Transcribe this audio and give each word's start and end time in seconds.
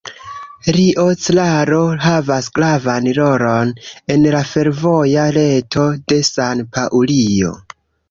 Rio 0.77 1.03
Claro 1.25 1.81
havas 2.05 2.49
gravan 2.57 3.11
rolon 3.19 3.75
en 4.17 4.27
la 4.39 4.43
fervoja 4.55 5.29
reto 5.41 5.89
de 6.11 6.23
San-Paŭlio. 6.35 7.59